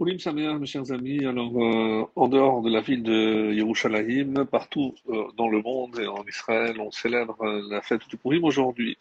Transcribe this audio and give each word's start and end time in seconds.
Oulim 0.00 0.18
Sameach, 0.18 0.58
mes 0.58 0.64
chers 0.64 0.92
amis, 0.92 1.26
alors 1.26 1.52
euh, 1.62 2.06
en 2.16 2.28
dehors 2.28 2.62
de 2.62 2.70
la 2.70 2.80
ville 2.80 3.02
de 3.02 3.52
Yerushalayim, 3.52 4.46
partout 4.46 4.94
euh, 5.10 5.24
dans 5.36 5.46
le 5.46 5.60
monde 5.60 5.98
et 6.00 6.06
en 6.06 6.24
Israël, 6.26 6.80
on 6.80 6.90
célèbre 6.90 7.36
euh, 7.42 7.62
la 7.68 7.82
fête 7.82 8.08
du 8.08 8.16
Purim 8.16 8.44
aujourd'hui. 8.44 8.96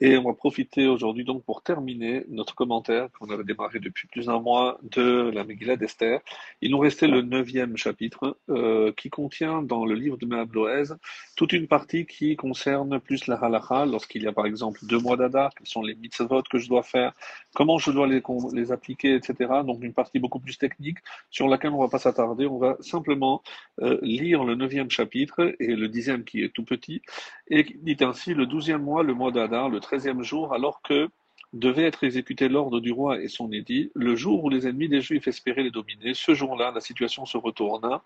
Et 0.00 0.16
on 0.16 0.24
va 0.24 0.32
profiter 0.32 0.86
aujourd'hui 0.86 1.24
donc 1.24 1.42
pour 1.44 1.62
terminer 1.62 2.24
notre 2.28 2.54
commentaire 2.54 3.08
qu'on 3.12 3.30
avait 3.30 3.44
démarré 3.44 3.78
depuis 3.78 4.08
plus 4.08 4.26
d'un 4.26 4.40
mois 4.40 4.78
de 4.82 5.30
la 5.34 5.44
Megillah 5.44 5.76
d'Esther. 5.76 6.20
Il 6.62 6.70
nous 6.70 6.78
restait 6.78 7.08
le 7.08 7.22
neuvième 7.22 7.76
chapitre 7.76 8.36
euh, 8.48 8.92
qui 8.92 9.10
contient 9.10 9.62
dans 9.62 9.84
le 9.84 9.94
livre 9.94 10.16
de 10.16 10.26
Mehabloez 10.26 10.94
toute 11.36 11.52
une 11.52 11.66
partie 11.66 12.06
qui 12.06 12.36
concerne 12.36 13.00
plus 13.00 13.26
la 13.26 13.36
halacha, 13.36 13.84
lorsqu'il 13.84 14.22
y 14.22 14.26
a 14.26 14.32
par 14.32 14.46
exemple 14.46 14.80
deux 14.84 14.98
mois 14.98 15.16
d'Adar, 15.16 15.50
quels 15.54 15.66
sont 15.66 15.82
les 15.82 15.94
mitzvot 15.94 16.42
que 16.50 16.58
je 16.58 16.68
dois 16.68 16.82
faire, 16.82 17.12
comment 17.54 17.78
je 17.78 17.90
dois 17.90 18.06
les, 18.06 18.22
les 18.52 18.72
appliquer, 18.72 19.14
etc. 19.14 19.50
Donc 19.64 19.82
une 19.82 19.92
partie 19.92 20.18
beaucoup 20.18 20.41
plus 20.42 20.58
technique 20.58 20.98
sur 21.30 21.48
laquelle 21.48 21.70
on 21.70 21.78
ne 21.78 21.84
va 21.84 21.88
pas 21.88 21.98
s'attarder. 21.98 22.46
On 22.46 22.58
va 22.58 22.76
simplement 22.80 23.42
euh, 23.80 23.98
lire 24.02 24.44
le 24.44 24.54
neuvième 24.54 24.90
chapitre 24.90 25.54
et 25.58 25.74
le 25.74 25.88
dixième 25.88 26.24
qui 26.24 26.42
est 26.42 26.50
tout 26.50 26.64
petit 26.64 27.02
et 27.48 27.64
qui 27.64 27.78
dit 27.78 27.96
ainsi 28.00 28.34
le 28.34 28.46
douzième 28.46 28.82
mois, 28.82 29.02
le 29.02 29.14
mois 29.14 29.32
d'Adar, 29.32 29.68
le 29.68 29.80
treizième 29.80 30.22
jour, 30.22 30.54
alors 30.54 30.82
que 30.82 31.08
devait 31.52 31.84
être 31.84 32.04
exécuté 32.04 32.48
l'ordre 32.48 32.80
du 32.80 32.92
roi 32.92 33.20
et 33.20 33.28
son 33.28 33.52
édit, 33.52 33.90
le 33.94 34.16
jour 34.16 34.44
où 34.44 34.48
les 34.48 34.66
ennemis 34.66 34.88
des 34.88 35.00
Juifs 35.00 35.28
espéraient 35.28 35.62
les 35.62 35.70
dominer, 35.70 36.14
ce 36.14 36.34
jour-là, 36.34 36.72
la 36.74 36.80
situation 36.80 37.26
se 37.26 37.36
retourna. 37.36 38.02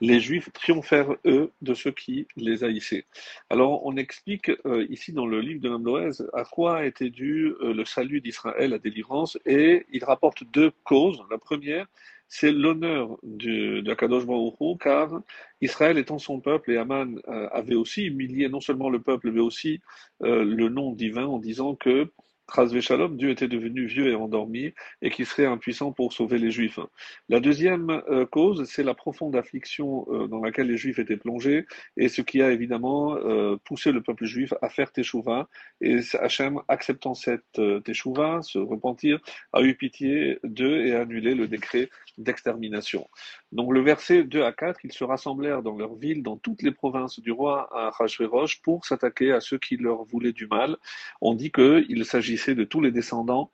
Les 0.00 0.20
Juifs 0.20 0.52
triomphèrent, 0.52 1.16
eux, 1.24 1.50
de 1.62 1.74
ceux 1.74 1.92
qui 1.92 2.26
les 2.36 2.64
haïssaient. 2.64 3.04
Alors, 3.50 3.84
on 3.84 3.96
explique 3.96 4.50
euh, 4.66 4.86
ici 4.90 5.12
dans 5.12 5.26
le 5.26 5.40
livre 5.40 5.60
de 5.60 5.68
Mamloès 5.68 6.22
à 6.32 6.44
quoi 6.44 6.84
été 6.84 7.10
dû 7.10 7.54
euh, 7.60 7.72
le 7.72 7.84
salut 7.84 8.20
d'Israël, 8.20 8.70
la 8.70 8.78
délivrance, 8.78 9.38
et 9.46 9.86
il 9.92 10.04
rapporte 10.04 10.44
deux 10.44 10.72
causes. 10.84 11.22
La 11.30 11.38
première, 11.38 11.86
c'est 12.28 12.52
l'honneur 12.52 13.16
de, 13.22 13.94
Kadosh 13.94 14.24
car 14.80 15.22
Israël 15.60 15.98
étant 15.98 16.18
son 16.18 16.40
peuple, 16.40 16.72
et 16.72 16.78
Aman 16.78 17.20
euh, 17.28 17.48
avait 17.52 17.76
aussi 17.76 18.06
humilié 18.06 18.48
non 18.48 18.60
seulement 18.60 18.90
le 18.90 19.00
peuple, 19.00 19.30
mais 19.30 19.40
aussi 19.40 19.80
euh, 20.22 20.44
le 20.44 20.68
nom 20.68 20.92
divin 20.92 21.26
en 21.26 21.38
disant 21.38 21.74
que 21.76 22.10
Dieu 23.10 23.30
était 23.30 23.48
devenu 23.48 23.86
vieux 23.86 24.08
et 24.08 24.14
endormi 24.14 24.74
et 25.02 25.10
qu'il 25.10 25.26
serait 25.26 25.46
impuissant 25.46 25.92
pour 25.92 26.12
sauver 26.12 26.38
les 26.38 26.50
Juifs. 26.50 26.78
La 27.28 27.40
deuxième 27.40 27.90
euh, 28.08 28.26
cause, 28.26 28.64
c'est 28.64 28.82
la 28.82 28.94
profonde 28.94 29.34
affliction 29.34 30.06
euh, 30.10 30.26
dans 30.28 30.40
laquelle 30.40 30.68
les 30.68 30.76
Juifs 30.76 30.98
étaient 30.98 31.16
plongés 31.16 31.66
et 31.96 32.08
ce 32.08 32.22
qui 32.22 32.42
a 32.42 32.52
évidemment 32.52 33.16
euh, 33.16 33.56
poussé 33.64 33.92
le 33.92 34.02
peuple 34.02 34.24
juif 34.24 34.52
à 34.62 34.68
faire 34.68 34.92
Teshuvah. 34.92 35.48
Et 35.80 36.00
Hachem, 36.20 36.60
acceptant 36.68 37.14
cette 37.14 37.60
Teshuvah, 37.84 38.42
se 38.42 38.58
repentir, 38.58 39.20
a 39.52 39.62
eu 39.62 39.74
pitié 39.74 40.38
d'eux 40.44 40.86
et 40.86 40.94
a 40.94 41.02
annulé 41.02 41.34
le 41.34 41.48
décret 41.48 41.88
d'extermination. 42.18 43.08
Donc 43.52 43.72
le 43.72 43.80
verset 43.80 44.24
2 44.24 44.42
à 44.42 44.52
4, 44.52 44.80
ils 44.84 44.92
se 44.92 45.04
rassemblèrent 45.04 45.62
dans 45.62 45.76
leur 45.76 45.94
ville, 45.94 46.22
dans 46.22 46.36
toutes 46.36 46.62
les 46.62 46.72
provinces 46.72 47.20
du 47.20 47.32
roi 47.32 47.68
à 47.72 47.90
Rajverosh 47.90 48.62
pour 48.62 48.84
s'attaquer 48.84 49.32
à 49.32 49.40
ceux 49.40 49.58
qui 49.58 49.76
leur 49.76 50.04
voulaient 50.04 50.32
du 50.32 50.46
mal. 50.46 50.76
On 51.20 51.34
dit 51.34 51.50
qu'il 51.50 52.04
s'agissait 52.04 52.54
de 52.54 52.64
tous 52.64 52.80
les 52.80 52.90
descendants 52.90 53.50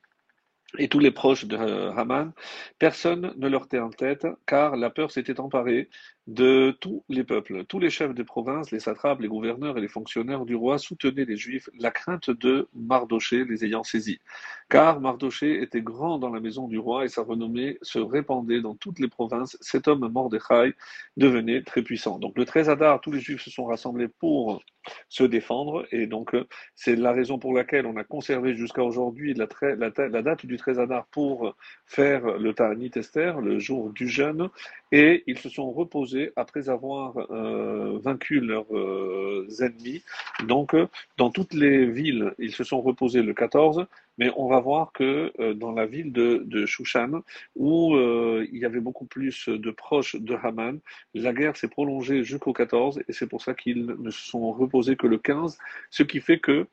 et 0.78 0.88
tous 0.88 1.00
les 1.00 1.10
proches 1.10 1.46
de 1.46 1.56
Haman, 1.56 2.32
personne 2.78 3.34
ne 3.36 3.48
leur 3.48 3.66
tient 3.68 3.84
en 3.84 3.90
tête, 3.90 4.26
car 4.46 4.76
la 4.76 4.90
peur 4.90 5.10
s'était 5.10 5.40
emparée 5.40 5.88
de 6.30 6.70
tous 6.80 7.02
les 7.08 7.24
peuples. 7.24 7.64
Tous 7.64 7.80
les 7.80 7.90
chefs 7.90 8.14
des 8.14 8.22
provinces, 8.22 8.70
les 8.70 8.78
satrapes, 8.78 9.20
les 9.20 9.26
gouverneurs 9.26 9.76
et 9.76 9.80
les 9.80 9.88
fonctionnaires 9.88 10.44
du 10.44 10.54
roi 10.54 10.78
soutenaient 10.78 11.24
les 11.24 11.36
Juifs, 11.36 11.68
la 11.76 11.90
crainte 11.90 12.30
de 12.30 12.68
Mardoché 12.72 13.44
les 13.44 13.64
ayant 13.64 13.82
saisis. 13.82 14.20
Car 14.68 15.00
Mardoché 15.00 15.60
était 15.60 15.82
grand 15.82 16.18
dans 16.18 16.30
la 16.30 16.38
maison 16.38 16.68
du 16.68 16.78
roi 16.78 17.04
et 17.04 17.08
sa 17.08 17.22
renommée 17.22 17.78
se 17.82 17.98
répandait 17.98 18.60
dans 18.60 18.76
toutes 18.76 19.00
les 19.00 19.08
provinces. 19.08 19.58
Cet 19.60 19.88
homme, 19.88 20.08
Mordechai, 20.08 20.74
devenait 21.16 21.62
très 21.62 21.82
puissant. 21.82 22.20
Donc 22.20 22.38
le 22.38 22.44
13 22.44 22.70
Adar, 22.70 23.00
tous 23.00 23.10
les 23.10 23.20
Juifs 23.20 23.42
se 23.42 23.50
sont 23.50 23.64
rassemblés 23.64 24.06
pour 24.06 24.62
se 25.08 25.24
défendre 25.24 25.86
et 25.92 26.06
donc 26.06 26.34
c'est 26.74 26.96
la 26.96 27.12
raison 27.12 27.38
pour 27.38 27.52
laquelle 27.52 27.86
on 27.86 27.96
a 27.96 28.04
conservé 28.04 28.56
jusqu'à 28.56 28.82
aujourd'hui 28.82 29.34
la, 29.34 29.46
date 29.90 30.46
du 30.46 30.56
13 30.56 30.78
Adar 30.78 31.06
pour 31.08 31.54
faire 31.84 32.38
le 32.38 32.54
Ta'anit 32.54 32.90
Esther, 32.94 33.40
le 33.40 33.58
jour 33.58 33.90
du 33.90 34.08
jeûne, 34.08 34.48
et 34.92 35.22
ils 35.26 35.38
se 35.38 35.48
sont 35.48 35.70
reposés 35.70 36.32
après 36.36 36.68
avoir 36.68 37.16
euh, 37.30 37.98
vaincu 38.02 38.40
leurs 38.40 38.74
euh, 38.76 39.46
ennemis. 39.60 40.02
Donc, 40.46 40.74
dans 41.16 41.30
toutes 41.30 41.54
les 41.54 41.86
villes, 41.86 42.34
ils 42.38 42.52
se 42.52 42.64
sont 42.64 42.80
reposés 42.80 43.22
le 43.22 43.34
14, 43.34 43.86
mais 44.18 44.30
on 44.36 44.48
va 44.48 44.60
voir 44.60 44.92
que 44.92 45.32
euh, 45.40 45.54
dans 45.54 45.72
la 45.72 45.86
ville 45.86 46.12
de, 46.12 46.42
de 46.44 46.66
Shushan, 46.66 47.22
où 47.56 47.94
euh, 47.94 48.46
il 48.52 48.58
y 48.58 48.64
avait 48.64 48.80
beaucoup 48.80 49.06
plus 49.06 49.48
de 49.48 49.70
proches 49.70 50.16
de 50.16 50.34
Haman, 50.34 50.78
la 51.14 51.32
guerre 51.32 51.56
s'est 51.56 51.68
prolongée 51.68 52.22
jusqu'au 52.22 52.52
14, 52.52 53.00
et 53.08 53.12
c'est 53.12 53.26
pour 53.26 53.42
ça 53.42 53.54
qu'ils 53.54 53.86
ne 53.86 54.10
se 54.10 54.20
sont 54.20 54.52
reposés 54.52 54.96
que 54.96 55.06
le 55.06 55.18
15, 55.18 55.58
ce 55.90 56.02
qui 56.02 56.20
fait 56.20 56.38
que 56.38 56.66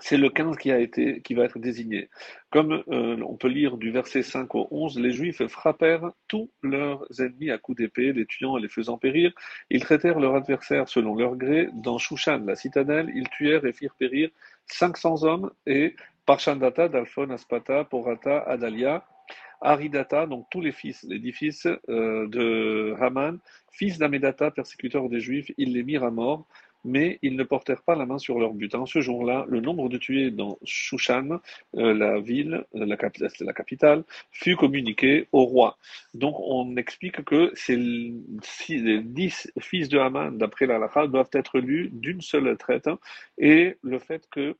c'est 0.00 0.16
le 0.16 0.30
15 0.30 0.56
qui, 0.56 1.34
va 1.34 1.44
être 1.44 1.58
désigné. 1.58 2.08
Comme 2.50 2.82
euh, 2.88 3.16
on 3.26 3.36
peut 3.36 3.48
lire 3.48 3.76
du 3.76 3.90
verset 3.90 4.22
5 4.22 4.54
au 4.54 4.68
11, 4.70 4.98
les 4.98 5.12
Juifs 5.12 5.46
frappèrent 5.46 6.12
tous 6.28 6.50
leurs 6.62 7.06
ennemis 7.20 7.50
à 7.50 7.58
coups 7.58 7.78
d'épée, 7.78 8.12
les 8.12 8.26
tuant 8.26 8.58
et 8.58 8.60
les 8.60 8.68
faisant 8.68 8.98
périr. 8.98 9.32
Ils 9.70 9.80
traitèrent 9.80 10.20
leurs 10.20 10.34
adversaires 10.34 10.88
selon 10.88 11.14
leur 11.14 11.36
gré. 11.36 11.68
Dans 11.74 11.98
Shushan, 11.98 12.44
la 12.46 12.56
citadelle, 12.56 13.10
ils 13.14 13.28
tuèrent 13.28 13.64
et 13.64 13.72
firent 13.72 13.94
périr 13.98 14.30
500 14.66 15.24
hommes 15.24 15.50
et 15.66 15.94
Parchandata, 16.26 16.88
Dalphon, 16.88 17.30
Aspata, 17.30 17.84
Porata, 17.84 18.40
Adalia, 18.40 19.04
Aridata, 19.60 20.26
donc 20.26 20.46
tous 20.50 20.60
les 20.60 20.72
fils, 20.72 21.04
les 21.08 21.18
dix 21.18 21.32
fils 21.32 21.66
euh, 21.88 22.28
de 22.28 22.94
Haman, 23.00 23.38
fils 23.72 23.98
d'Amedata, 23.98 24.50
persécuteur 24.50 25.08
des 25.08 25.20
Juifs, 25.20 25.50
ils 25.56 25.72
les 25.72 25.82
mirent 25.82 26.04
à 26.04 26.10
mort 26.10 26.46
mais 26.84 27.18
ils 27.22 27.36
ne 27.36 27.44
portèrent 27.44 27.82
pas 27.82 27.94
la 27.94 28.06
main 28.06 28.18
sur 28.18 28.38
leur 28.38 28.54
but. 28.54 28.74
En 28.74 28.86
ce 28.86 29.00
jour-là, 29.00 29.44
le 29.48 29.60
nombre 29.60 29.88
de 29.88 29.98
tués 29.98 30.30
dans 30.30 30.58
Shushan, 30.64 31.40
euh, 31.76 31.94
la 31.94 32.20
ville, 32.20 32.64
euh, 32.74 32.86
la, 32.86 32.96
capitale, 33.52 34.04
fut 34.30 34.56
communiqué 34.56 35.28
au 35.32 35.44
roi. 35.44 35.78
Donc 36.14 36.36
on 36.40 36.76
explique 36.76 37.24
que 37.24 37.52
ces 37.54 37.76
dix 37.76 39.50
fils 39.60 39.88
de 39.88 39.98
Haman, 39.98 40.36
d'après 40.36 40.66
la 40.66 40.78
doivent 41.06 41.30
être 41.32 41.58
lus 41.58 41.90
d'une 41.92 42.20
seule 42.20 42.56
traite, 42.56 42.88
et 43.36 43.76
le 43.82 43.98
fait 43.98 44.26
que 44.30 44.56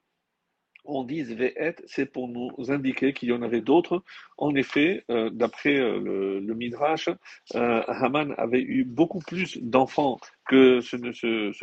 on 0.88 1.04
dise 1.04 1.32
Ve'et, 1.32 1.76
c'est 1.86 2.06
pour 2.06 2.28
nous 2.28 2.50
indiquer 2.68 3.12
qu'il 3.12 3.28
y 3.28 3.32
en 3.32 3.42
avait 3.42 3.60
d'autres. 3.60 4.02
En 4.36 4.54
effet, 4.54 5.04
euh, 5.10 5.30
d'après 5.30 5.74
le, 5.74 6.40
le, 6.40 6.54
Midrash, 6.54 7.08
Haman 7.54 8.34
avait 8.36 8.62
eu 8.62 8.84
beaucoup 8.84 9.20
plus 9.20 9.58
d'enfants 9.58 10.18
que 10.48 10.80
ceux, 10.80 10.98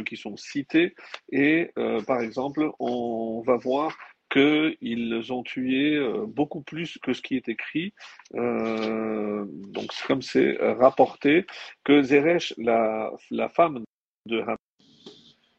qui 0.06 0.16
sont 0.16 0.38
cités. 0.38 0.96
Et 1.32 1.72
euh, 1.78 2.02
par 2.04 2.22
exemple, 2.22 2.70
on 2.80 3.42
va 3.46 3.58
voir 3.58 3.98
qu'ils 4.32 5.32
ont 5.32 5.44
tué 5.44 5.96
euh, 5.96 6.26
beaucoup 6.26 6.62
plus 6.62 6.98
que 7.00 7.14
ce 7.14 7.22
qui 7.22 7.36
est 7.36 7.50
écrit. 7.50 7.94
Euh, 8.36 9.46
donc, 9.48 9.92
comme 10.08 10.22
c'est 10.22 10.58
rapporté, 10.60 11.46
que 11.84 12.02
Zeresh, 12.02 12.54
la, 12.58 13.12
la 13.32 13.50
femme 13.50 13.84
de 14.26 14.42
Haman, 14.42 14.58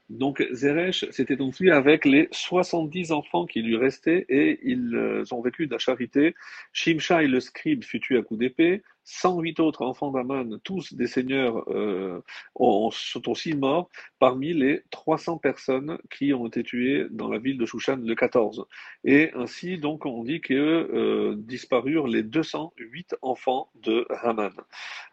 donc 0.08 0.46
Zeresh 0.52 1.08
s'était 1.10 1.40
enfui 1.40 1.70
avec 1.70 2.04
les 2.04 2.28
70 2.30 3.12
enfants 3.12 3.46
qui 3.46 3.60
lui 3.62 3.76
restaient 3.76 4.24
et 4.28 4.60
ils 4.62 5.24
ont 5.32 5.40
vécu 5.40 5.66
de 5.66 5.72
la 5.72 5.78
charité. 5.78 6.34
Shimshai 6.72 7.26
le 7.26 7.40
scribe 7.40 7.82
fut 7.84 8.00
tué 8.00 8.18
à 8.18 8.22
coups 8.22 8.40
d'épée. 8.40 8.82
108 9.06 9.60
autres 9.60 9.82
enfants 9.82 10.10
d'Aman, 10.10 10.58
tous 10.64 10.92
des 10.92 11.06
seigneurs, 11.06 11.64
euh, 11.68 12.20
sont 12.56 13.28
aussi 13.28 13.54
morts 13.54 13.88
parmi 14.18 14.52
les 14.52 14.82
300 14.90 15.38
personnes 15.38 15.98
qui 16.10 16.34
ont 16.34 16.46
été 16.48 16.64
tuées 16.64 17.06
dans 17.10 17.28
la 17.28 17.38
ville 17.38 17.56
de 17.56 17.66
Shushan 17.66 17.98
le 18.04 18.14
14. 18.16 18.66
Et 19.04 19.30
ainsi, 19.34 19.78
donc, 19.78 20.06
on 20.06 20.24
dit 20.24 20.40
que 20.40 20.54
euh, 20.54 21.36
disparurent 21.38 22.08
les 22.08 22.24
208 22.24 23.14
enfants 23.22 23.70
de 23.80 24.06
Haman. 24.22 24.52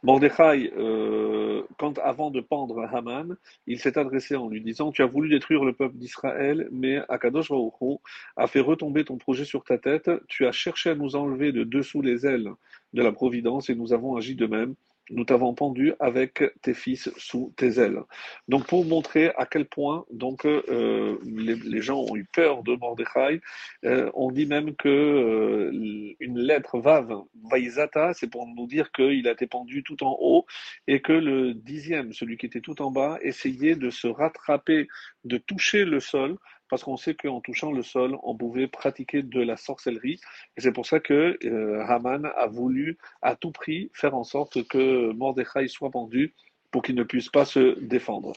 Mordechai, 0.01 0.73
euh, 0.75 1.32
quand 1.77 1.97
avant 1.99 2.31
de 2.31 2.41
pendre 2.41 2.83
Haman, 2.91 3.35
il 3.67 3.79
s'est 3.79 3.97
adressé 3.97 4.35
en 4.35 4.49
lui 4.49 4.61
disant 4.61 4.91
Tu 4.91 5.01
as 5.01 5.05
voulu 5.05 5.29
détruire 5.29 5.63
le 5.63 5.73
peuple 5.73 5.95
d'Israël, 5.97 6.67
mais 6.71 7.01
Akadosh 7.09 7.49
Baruch 7.49 7.99
a 8.35 8.47
fait 8.47 8.59
retomber 8.59 9.05
ton 9.05 9.17
projet 9.17 9.45
sur 9.45 9.63
ta 9.63 9.77
tête. 9.77 10.09
Tu 10.27 10.45
as 10.45 10.51
cherché 10.51 10.89
à 10.89 10.95
nous 10.95 11.15
enlever 11.15 11.51
de 11.51 11.63
dessous 11.63 12.01
les 12.01 12.25
ailes 12.25 12.51
de 12.93 13.01
la 13.01 13.11
providence 13.11 13.69
et 13.69 13.75
nous 13.75 13.93
avons 13.93 14.15
agi 14.15 14.35
de 14.35 14.45
même. 14.45 14.75
Nous 15.09 15.25
t'avons 15.25 15.53
pendu 15.53 15.93
avec 15.99 16.43
tes 16.61 16.73
fils 16.73 17.11
sous 17.17 17.53
tes 17.57 17.79
ailes. 17.79 17.99
Donc 18.47 18.67
pour 18.67 18.85
montrer 18.85 19.31
à 19.35 19.45
quel 19.45 19.65
point 19.65 20.05
donc 20.11 20.45
euh, 20.45 21.19
les, 21.25 21.81
gens 21.81 21.99
ont 21.99 22.15
eu 22.15 22.23
peur 22.23 22.63
de 22.63 22.75
Mordechai, 22.75 23.41
euh, 23.85 24.09
on 24.13 24.31
dit 24.31 24.45
même 24.45 24.75
que 24.75 24.87
euh, 24.87 26.15
une 26.19 26.39
lettre 26.39 26.79
Vav, 26.79 27.13
Vaizata, 27.51 28.13
c'est 28.13 28.29
pour 28.29 28.47
nous 28.47 28.65
dire 28.65 28.91
qu'il 28.91 29.27
a 29.27 29.31
été 29.31 29.45
pendu 29.45 29.83
tout 29.83 30.03
en 30.03 30.17
haut 30.21 30.45
et 30.87 31.01
que 31.01 31.13
le 31.13 31.53
dixième, 31.53 32.13
celui 32.13 32.37
qui 32.37 32.45
était 32.45 32.61
tout 32.61 32.81
en 32.81 32.89
bas, 32.89 33.19
essayait 33.21 33.75
de 33.75 33.89
se 33.89 34.07
rattraper, 34.07 34.87
de 35.25 35.37
toucher 35.37 35.83
le 35.83 35.99
sol 35.99 36.37
parce 36.73 36.85
qu'on 36.85 36.97
sait 36.97 37.13
qu'en 37.13 37.39
touchant 37.39 37.71
le 37.71 37.83
sol, 37.83 38.17
on 38.23 38.35
pouvait 38.35 38.65
pratiquer 38.65 39.21
de 39.21 39.39
la 39.41 39.57
sorcellerie. 39.57 40.19
Et 40.57 40.61
c'est 40.61 40.71
pour 40.71 40.87
ça 40.87 40.99
que 40.99 41.37
euh, 41.45 41.85
Haman 41.85 42.31
a 42.35 42.47
voulu 42.47 42.97
à 43.21 43.35
tout 43.35 43.51
prix 43.51 43.91
faire 43.93 44.15
en 44.15 44.23
sorte 44.23 44.67
que 44.67 45.11
Mordechai 45.11 45.67
soit 45.67 45.91
pendu 45.91 46.33
pour 46.71 46.81
qu'il 46.81 46.95
ne 46.95 47.03
puisse 47.03 47.29
pas 47.29 47.45
se 47.45 47.79
défendre. 47.79 48.33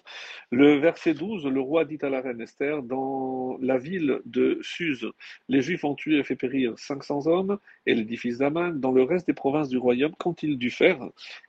Le 0.50 0.74
verset 0.74 1.14
12, 1.14 1.46
le 1.46 1.60
roi 1.60 1.86
dit 1.86 1.96
à 2.02 2.10
la 2.10 2.20
reine 2.20 2.42
Esther, 2.42 2.82
dans 2.82 3.56
la 3.62 3.78
ville 3.78 4.20
de 4.26 4.58
Suse, 4.60 5.10
les 5.48 5.62
Juifs 5.62 5.84
ont 5.84 5.94
tué 5.94 6.18
et 6.18 6.22
fait 6.22 6.36
périr 6.36 6.78
500 6.78 7.28
hommes 7.28 7.58
et 7.86 8.16
fils 8.18 8.36
d'Aman. 8.36 8.78
Dans 8.78 8.92
le 8.92 9.02
reste 9.02 9.26
des 9.26 9.32
provinces 9.32 9.70
du 9.70 9.78
royaume, 9.78 10.14
qu'ont-ils 10.18 10.58
dû 10.58 10.70
faire? 10.70 10.98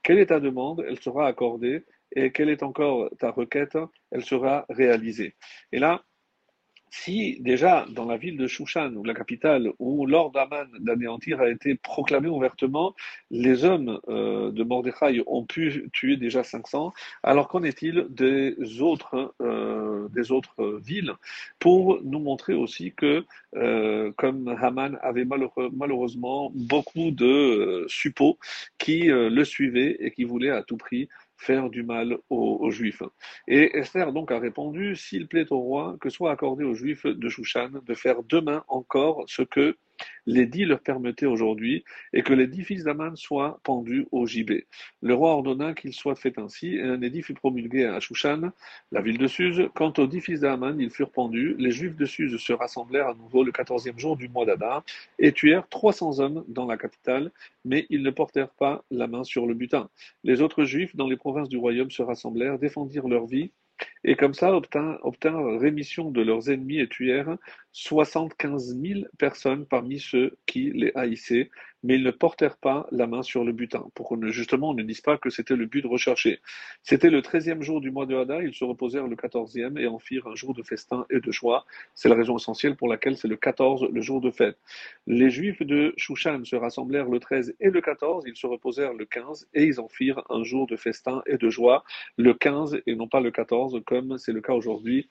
Quelle 0.03 0.19
est 0.19 0.27
ta 0.27 0.39
demande? 0.39 0.85
Elle 0.87 1.01
sera 1.01 1.27
accordée. 1.27 1.83
Et 2.15 2.31
quelle 2.31 2.49
est 2.49 2.63
encore 2.63 3.09
ta 3.19 3.31
requête? 3.31 3.77
Elle 4.11 4.23
sera 4.23 4.65
réalisée. 4.69 5.35
Et 5.73 5.79
là, 5.79 6.05
si 6.89 7.37
déjà 7.41 7.85
dans 7.89 8.05
la 8.05 8.17
ville 8.17 8.37
de 8.37 8.47
Shushan, 8.47 8.93
ou 8.95 9.03
la 9.03 9.13
capitale, 9.13 9.71
où 9.79 10.05
l'ordre 10.05 10.33
d'Aman 10.33 10.67
d'anéantir 10.79 11.41
a 11.41 11.49
été 11.49 11.75
proclamé 11.75 12.27
ouvertement, 12.27 12.95
les 13.31 13.65
hommes 13.65 13.99
euh, 14.07 14.51
de 14.51 14.63
Mordechai 14.63 15.23
ont 15.27 15.45
pu 15.45 15.89
tuer 15.93 16.17
déjà 16.17 16.43
500, 16.43 16.93
alors 17.23 17.47
qu'en 17.47 17.63
est-il 17.63 18.07
des 18.09 18.55
autres, 18.81 19.33
euh, 19.41 20.07
des 20.09 20.31
autres 20.31 20.79
villes 20.83 21.13
Pour 21.59 21.99
nous 22.03 22.19
montrer 22.19 22.53
aussi 22.53 22.93
que, 22.93 23.25
euh, 23.55 24.11
comme 24.17 24.47
Haman 24.61 24.97
avait 25.01 25.25
malheureusement 25.25 26.51
beaucoup 26.55 27.11
de 27.11 27.85
suppôts 27.87 28.37
qui 28.77 29.07
le 29.07 29.43
suivaient 29.43 29.97
et 29.99 30.11
qui 30.11 30.23
voulaient 30.23 30.49
à 30.49 30.63
tout 30.63 30.77
prix 30.77 31.09
faire 31.37 31.69
du 31.69 31.83
mal 31.83 32.17
aux, 32.29 32.69
Juifs. 32.71 33.03
Et 33.47 33.77
Esther 33.77 34.11
donc 34.11 34.31
a 34.31 34.39
répondu, 34.39 34.95
s'il 34.95 35.27
plaît 35.27 35.51
au 35.51 35.59
roi, 35.59 35.97
que 36.01 36.09
soit 36.09 36.31
accordé 36.31 36.63
aux 36.63 36.73
Juifs 36.73 37.05
de 37.05 37.29
Shushan 37.29 37.69
de 37.85 37.93
faire 37.93 38.23
demain 38.23 38.63
encore 38.67 39.23
ce 39.27 39.43
que 39.43 39.77
l'édit 40.27 40.65
leur 40.65 40.81
permettait 40.81 41.25
aujourd'hui, 41.25 41.83
et 42.13 42.21
que 42.21 42.33
les 42.33 42.45
dix 42.45 42.63
fils 42.63 42.83
d'Aman 42.83 43.15
soient 43.15 43.59
pendus 43.63 44.05
au 44.11 44.27
gibet. 44.27 44.67
Le 45.01 45.15
roi 45.15 45.31
ordonna 45.31 45.73
qu'il 45.73 45.93
soit 45.93 46.15
fait 46.15 46.37
ainsi, 46.37 46.75
et 46.75 46.83
un 46.83 47.01
édit 47.01 47.23
fut 47.23 47.33
promulgué 47.33 47.85
à 47.85 47.99
Shushan, 47.99 48.51
la 48.91 49.01
ville 49.01 49.17
de 49.17 49.27
Suse. 49.27 49.69
Quant 49.73 49.93
aux 49.97 50.05
dix 50.05 50.21
fils 50.21 50.41
d'Aman, 50.41 50.79
ils 50.79 50.91
furent 50.91 51.11
pendus. 51.11 51.55
Les 51.57 51.71
Juifs 51.71 51.95
de 51.95 52.05
Suse 52.05 52.37
se 52.37 52.53
rassemblèrent 52.53 53.07
à 53.07 53.15
nouveau 53.15 53.43
le 53.43 53.51
quatorzième 53.51 53.97
jour 53.97 54.17
du 54.17 54.29
mois 54.29 54.45
d'Adar, 54.45 54.83
et 55.17 55.31
tuèrent 55.31 55.67
trois 55.69 55.93
cents 55.93 56.19
hommes 56.19 56.43
dans 56.47 56.65
la 56.65 56.77
capitale, 56.77 57.31
mais 57.65 57.87
ils 57.89 58.03
ne 58.03 58.11
portèrent 58.11 58.51
pas 58.51 58.83
la 58.91 59.07
main 59.07 59.23
sur 59.23 59.47
le 59.47 59.53
butin. 59.53 59.89
Les 60.23 60.41
autres 60.41 60.65
Juifs 60.65 60.95
dans 60.95 61.07
les 61.07 61.17
provinces 61.17 61.49
du 61.49 61.57
royaume 61.57 61.89
se 61.89 62.01
rassemblèrent, 62.01 62.59
défendirent 62.59 63.07
leur 63.07 63.25
vie, 63.25 63.51
et 64.03 64.15
comme 64.15 64.33
ça 64.33 64.55
obtinrent 64.55 65.59
rémission 65.59 66.11
de 66.11 66.21
leurs 66.21 66.49
ennemis 66.49 66.79
et 66.79 66.87
tuèrent 66.87 67.37
soixante-quinze 67.71 68.75
mille 68.75 69.09
personnes 69.17 69.65
parmi 69.65 69.99
ceux 69.99 70.37
qui 70.45 70.71
les 70.71 70.91
haïssaient, 70.95 71.49
mais 71.83 71.95
ils 71.95 72.03
ne 72.03 72.11
portèrent 72.11 72.57
pas 72.57 72.87
la 72.91 73.07
main 73.07 73.23
sur 73.23 73.43
le 73.43 73.51
butin, 73.51 73.85
pour 73.93 74.07
qu'on 74.07 74.21
justement 74.27 74.69
on 74.69 74.73
ne 74.73 74.83
dise 74.83 75.01
pas 75.01 75.17
que 75.17 75.29
c'était 75.29 75.55
le 75.55 75.65
but 75.65 75.85
recherché. 75.85 76.39
C'était 76.83 77.09
le 77.09 77.21
treizième 77.21 77.61
jour 77.61 77.81
du 77.81 77.91
mois 77.91 78.05
de 78.05 78.15
Hadar, 78.15 78.41
ils 78.41 78.53
se 78.53 78.63
reposèrent 78.63 79.07
le 79.07 79.15
quatorzième 79.15 79.77
et 79.77 79.87
en 79.87 79.99
firent 79.99 80.27
un 80.27 80.35
jour 80.35 80.53
de 80.53 80.63
festin 80.63 81.05
et 81.09 81.19
de 81.19 81.31
joie. 81.31 81.65
C'est 81.95 82.09
la 82.09 82.15
raison 82.15 82.37
essentielle 82.37 82.75
pour 82.75 82.87
laquelle 82.87 83.17
c'est 83.17 83.27
le 83.27 83.37
quatorze, 83.37 83.87
le 83.91 84.01
jour 84.01 84.21
de 84.21 84.31
fête. 84.31 84.57
Les 85.05 85.29
Juifs 85.29 85.61
de 85.61 85.93
Shushan 85.97 86.43
se 86.45 86.55
rassemblèrent 86.55 87.09
le 87.09 87.19
treize 87.19 87.55
et 87.59 87.69
le 87.69 87.81
quatorze, 87.81 88.23
ils 88.27 88.35
se 88.35 88.47
reposèrent 88.47 88.93
le 88.93 89.05
quinze 89.05 89.47
et 89.53 89.65
ils 89.65 89.79
en 89.79 89.87
firent 89.87 90.23
un 90.29 90.43
jour 90.43 90.67
de 90.67 90.75
festin 90.75 91.21
et 91.25 91.37
de 91.37 91.49
joie 91.49 91.83
le 92.17 92.33
quinze 92.33 92.81
et 92.85 92.95
non 92.95 93.07
pas 93.07 93.19
le 93.19 93.31
quatorze 93.31 93.79
comme 93.85 94.17
c'est 94.17 94.33
le 94.33 94.41
cas 94.41 94.53
aujourd'hui 94.53 95.09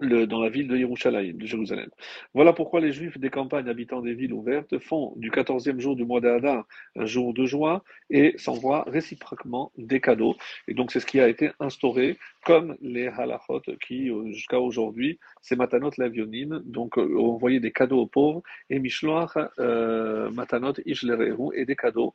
dans 0.00 0.40
la 0.42 0.48
ville 0.48 0.68
de 0.68 0.76
Yerushalayim, 0.76 1.36
de 1.36 1.46
Jérusalem. 1.46 1.88
Voilà 2.34 2.52
pourquoi 2.52 2.80
les 2.80 2.92
Juifs 2.92 3.18
des 3.18 3.30
campagnes 3.30 3.68
habitant 3.68 4.00
des 4.00 4.14
villes 4.14 4.32
ouvertes 4.32 4.78
font 4.78 5.12
du 5.16 5.30
quatorzième 5.30 5.80
jour 5.80 5.96
du 5.96 6.04
mois 6.04 6.20
d'Adar 6.20 6.66
un 6.96 7.06
jour 7.06 7.34
de 7.34 7.44
joie 7.44 7.84
et 8.10 8.34
s'envoient 8.38 8.84
réciproquement 8.86 9.72
des 9.76 10.00
cadeaux. 10.00 10.36
Et 10.68 10.74
donc 10.74 10.92
c'est 10.92 11.00
ce 11.00 11.06
qui 11.06 11.20
a 11.20 11.28
été 11.28 11.50
instauré 11.60 12.18
comme 12.44 12.76
les 12.80 13.06
halachot 13.06 13.62
qui, 13.86 14.10
euh, 14.10 14.32
jusqu'à 14.32 14.58
aujourd'hui, 14.58 15.18
c'est 15.42 15.56
matanot 15.56 15.90
lavionim, 15.96 16.62
donc 16.64 16.98
euh, 16.98 17.18
envoyer 17.18 17.60
des 17.60 17.70
cadeaux 17.70 18.00
aux 18.00 18.06
pauvres, 18.06 18.42
et 18.68 18.78
mishloach 18.78 19.36
euh, 19.58 20.30
matanot 20.30 20.74
ishlerehu, 20.84 21.50
et 21.54 21.64
des 21.64 21.76
cadeaux 21.76 22.14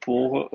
pour 0.00 0.50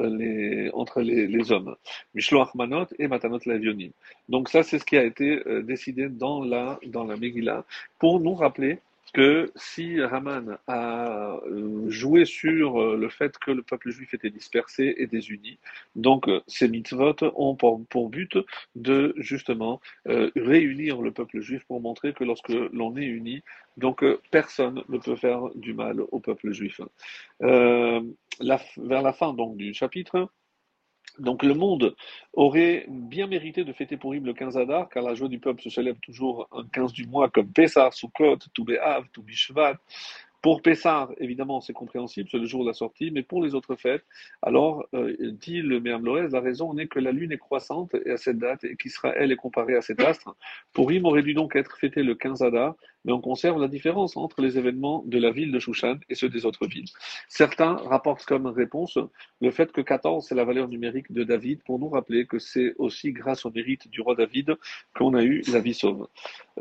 entre 0.74 1.02
les, 1.02 1.28
les 1.28 1.52
hommes. 1.52 1.76
Mishloach 2.16 2.56
manot 2.56 2.88
et 2.98 3.08
matanot 3.08 3.40
lavionim. 3.46 3.92
Donc 4.30 4.50
ça, 4.50 4.64
c'est 4.64 4.80
ce 4.80 4.86
qui 4.86 4.98
a 4.98 5.04
été 5.04 5.42
décidé 5.64 6.10
dans 6.10 6.44
la, 6.44 6.53
dans 6.88 7.06
la 7.06 7.18
Megillah, 7.18 7.66
pour 8.00 8.20
nous 8.20 8.36
rappeler 8.36 8.80
que 9.14 9.52
si 9.56 10.02
Haman 10.02 10.58
a 10.68 11.38
euh, 11.46 11.90
joué 11.90 12.26
sur 12.26 12.82
euh, 12.82 12.98
le 12.98 13.10
fait 13.10 13.38
que 13.38 13.52
le 13.52 13.62
peuple 13.62 13.92
juif 13.92 14.14
était 14.14 14.32
dispersé 14.32 14.96
et 14.98 15.06
désuni, 15.06 15.60
donc 15.96 16.28
euh, 16.28 16.42
ces 16.48 16.68
mitzvot 16.68 17.16
ont 17.36 17.56
pour, 17.56 18.10
but 18.10 18.38
de 18.76 19.14
justement 19.18 19.80
réunir 20.06 21.02
le 21.02 21.12
peuple 21.12 21.42
juif 21.42 21.64
pour 21.66 21.80
montrer 21.80 22.14
que 22.14 22.24
lorsque 22.24 22.50
l'on 22.50 22.98
est 22.98 23.06
uni, 23.06 23.44
donc 23.78 24.04
personne 24.32 24.84
ne 24.90 24.98
peut 24.98 25.16
faire 25.16 25.50
du 25.56 25.74
mal 25.74 26.02
au 26.12 26.20
peuple 26.20 26.52
juif. 26.52 26.82
vers 27.40 28.02
la 28.40 29.14
fin 29.14 29.34
donc 29.34 29.58
du 29.58 29.74
chapitre, 29.74 30.30
donc 31.20 31.44
le 31.44 31.54
monde 31.54 31.96
aurait 32.34 32.86
bien 32.90 33.28
mérité 33.28 33.64
de 33.64 33.72
fêter 33.72 33.98
pour 33.98 34.14
le 34.14 34.34
15 34.34 34.58
Adar, 34.58 34.90
car 34.90 35.04
la 35.04 35.14
joie 35.14 35.28
du 35.28 35.40
peuple 35.40 35.62
se 35.62 35.70
célèbre 35.70 36.00
toujours 36.02 36.48
un 36.52 36.66
15 36.68 36.92
du 36.92 37.06
mois, 37.06 37.30
comme 37.30 37.52
Pessah, 37.52 37.92
Sukkot, 37.92 38.38
Toubéav, 38.54 39.06
Toubishvat, 39.14 39.76
pour 40.44 40.62
Pessar, 40.62 41.10
évidemment, 41.20 41.62
c'est 41.62 41.72
compréhensible, 41.72 42.28
c'est 42.30 42.38
le 42.38 42.46
jour 42.46 42.64
de 42.64 42.68
la 42.68 42.74
sortie, 42.74 43.12
mais 43.12 43.24
pour 43.24 43.42
les 43.42 43.56
autres 43.56 43.78
fêtes, 43.78 44.04
alors, 44.42 44.86
euh, 44.94 45.16
dit 45.32 45.62
le 45.62 45.80
Lorez, 45.80 46.28
la 46.28 46.42
raison 46.42 46.74
n'est 46.74 46.88
que 46.88 47.00
la 47.00 47.14
lune 47.14 47.32
est 47.32 47.38
croissante 47.38 47.96
et 48.06 48.12
à 48.12 48.18
cette 48.18 48.40
date, 48.40 48.66
et 48.66 48.76
qu'Israël 48.76 49.32
est 49.32 49.38
comparé 49.38 49.78
à 49.78 49.82
cet 49.82 50.02
astre. 50.02 50.36
Pour 50.74 50.88
Purim 50.88 51.06
aurait 51.06 51.24
dû 51.24 51.34
donc 51.34 51.56
être 51.56 51.78
fêté 51.78 52.04
le 52.04 52.14
15 52.14 52.42
Adar, 52.42 52.76
mais 53.06 53.14
on 53.14 53.22
conserve 53.22 53.60
la 53.62 53.70
différence 53.70 54.18
entre 54.18 54.42
les 54.42 54.58
événements 54.58 55.04
de 55.06 55.18
la 55.18 55.32
ville 55.32 55.52
de 55.52 55.60
Shushan 55.60 56.00
et 56.10 56.16
ceux 56.16 56.28
des 56.28 56.46
autres 56.46 56.68
villes. 56.68 56.90
Certains 57.30 57.76
rapportent 57.76 58.26
comme 58.26 58.48
réponse 58.48 58.98
le 59.40 59.52
fait 59.52 59.72
que 59.72 59.80
14, 59.80 60.26
c'est 60.28 60.36
la 60.36 60.44
valeur 60.44 60.68
numérique 60.68 61.12
de 61.14 61.24
David, 61.24 61.64
pour 61.64 61.80
nous 61.80 61.90
rappeler 61.90 62.26
que 62.26 62.40
c'est 62.40 62.74
aussi 62.78 63.14
grâce 63.14 63.46
au 63.46 63.52
mérite 63.52 63.88
du 63.88 64.02
roi 64.02 64.16
David 64.16 64.56
qu'on 64.94 65.14
a 65.14 65.24
eu 65.24 65.42
la 65.54 65.60
vie 65.60 65.74
sauve. 65.74 66.08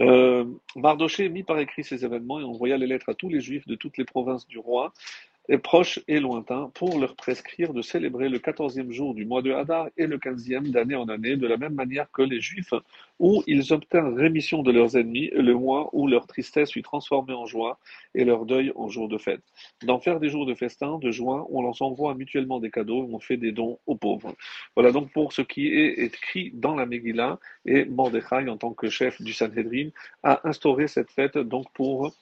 Euh, 0.00 0.44
Mardoché 0.74 1.28
mit 1.28 1.42
par 1.42 1.58
écrit 1.58 1.84
ces 1.84 2.04
événements 2.04 2.40
et 2.40 2.44
envoya 2.44 2.76
les 2.78 2.86
lettres 2.86 3.10
à 3.10 3.14
tous 3.14 3.28
les 3.28 3.40
juifs 3.40 3.66
de 3.66 3.74
toutes 3.74 3.98
les 3.98 4.04
provinces 4.04 4.46
du 4.46 4.58
roi, 4.58 4.92
et 5.48 5.58
proches 5.58 6.00
et 6.08 6.20
lointains, 6.20 6.70
pour 6.74 6.98
leur 6.98 7.16
prescrire 7.16 7.72
de 7.72 7.82
célébrer 7.82 8.28
le 8.28 8.38
quatorzième 8.38 8.92
jour 8.92 9.14
du 9.14 9.24
mois 9.24 9.42
de 9.42 9.52
Hadar 9.52 9.88
et 9.96 10.06
le 10.06 10.18
quinzième 10.18 10.68
d'année 10.68 10.94
en 10.94 11.08
année, 11.08 11.36
de 11.36 11.46
la 11.46 11.56
même 11.56 11.74
manière 11.74 12.10
que 12.12 12.22
les 12.22 12.40
Juifs, 12.40 12.74
où 13.18 13.42
ils 13.46 13.72
obtinrent 13.72 14.14
rémission 14.14 14.62
de 14.62 14.70
leurs 14.70 14.96
ennemis, 14.96 15.30
le 15.32 15.54
mois 15.54 15.90
où 15.92 16.06
leur 16.06 16.26
tristesse 16.26 16.72
fut 16.72 16.82
transformée 16.82 17.34
en 17.34 17.46
joie 17.46 17.78
et 18.14 18.24
leur 18.24 18.46
deuil 18.46 18.72
en 18.76 18.88
jour 18.88 19.08
de 19.08 19.18
fête. 19.18 19.42
D'en 19.84 19.98
faire 19.98 20.20
des 20.20 20.28
jours 20.28 20.46
de 20.46 20.54
festin, 20.54 20.98
de 20.98 21.10
joie, 21.10 21.46
on 21.50 21.62
leur 21.62 21.80
envoie 21.82 22.14
mutuellement 22.14 22.60
des 22.60 22.70
cadeaux, 22.70 23.08
on 23.12 23.18
fait 23.18 23.36
des 23.36 23.52
dons 23.52 23.78
aux 23.86 23.96
pauvres. 23.96 24.34
Voilà 24.76 24.92
donc 24.92 25.12
pour 25.12 25.32
ce 25.32 25.42
qui 25.42 25.68
est 25.68 25.94
écrit 25.98 26.50
dans 26.54 26.74
la 26.74 26.86
Megillah, 26.86 27.38
et 27.66 27.84
Mordechai, 27.84 28.48
en 28.48 28.56
tant 28.56 28.72
que 28.72 28.88
chef 28.88 29.20
du 29.20 29.32
Sanhedrin, 29.32 29.88
a 30.22 30.46
instauré 30.48 30.86
cette 30.86 31.10
fête 31.10 31.38
donc 31.38 31.66
pour 31.72 32.12